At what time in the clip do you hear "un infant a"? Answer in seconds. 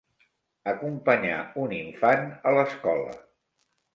1.65-2.57